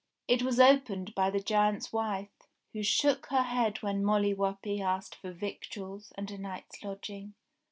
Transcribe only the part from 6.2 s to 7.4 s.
a night's lodging.